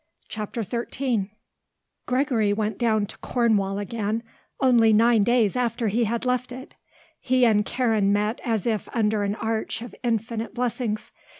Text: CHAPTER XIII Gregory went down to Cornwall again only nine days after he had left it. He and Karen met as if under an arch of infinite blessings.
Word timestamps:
CHAPTER 0.29 0.63
XIII 0.63 1.29
Gregory 2.07 2.53
went 2.53 2.79
down 2.79 3.05
to 3.05 3.19
Cornwall 3.19 3.77
again 3.77 4.23
only 4.59 4.93
nine 4.93 5.23
days 5.23 5.55
after 5.55 5.89
he 5.89 6.05
had 6.05 6.25
left 6.25 6.51
it. 6.51 6.73
He 7.19 7.45
and 7.45 7.63
Karen 7.63 8.11
met 8.11 8.41
as 8.43 8.65
if 8.65 8.89
under 8.95 9.21
an 9.21 9.35
arch 9.35 9.79
of 9.83 9.93
infinite 10.01 10.55
blessings. 10.55 11.11